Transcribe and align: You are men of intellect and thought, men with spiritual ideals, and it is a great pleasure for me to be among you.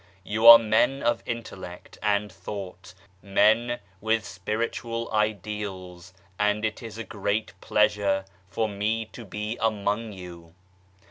You 0.23 0.47
are 0.47 0.57
men 0.57 1.03
of 1.03 1.21
intellect 1.27 1.99
and 2.01 2.31
thought, 2.31 2.95
men 3.21 3.79
with 4.01 4.25
spiritual 4.25 5.07
ideals, 5.13 6.11
and 6.39 6.65
it 6.65 6.81
is 6.81 6.97
a 6.97 7.03
great 7.03 7.53
pleasure 7.61 8.25
for 8.49 8.67
me 8.67 9.05
to 9.13 9.23
be 9.23 9.59
among 9.61 10.11
you. 10.11 10.55